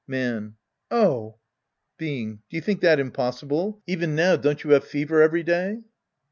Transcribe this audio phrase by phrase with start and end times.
[0.07, 0.55] Man.
[0.89, 1.37] Oh!
[1.99, 2.37] Being.
[2.49, 3.83] Do you think that impossible?
[3.85, 5.83] Even now don't you have fever every day